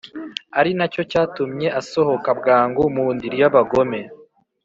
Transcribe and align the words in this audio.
ari 0.59 0.71
na 0.77 0.85
cyo 0.93 1.01
cyatumye 1.11 1.67
asohoka 1.79 2.29
bwangu 2.39 2.83
mu 2.95 3.05
ndiri 3.15 3.35
y’abagome. 3.41 3.99